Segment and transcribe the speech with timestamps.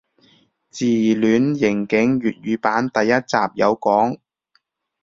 [0.71, 4.17] 自戀刑警粵語版第一集有講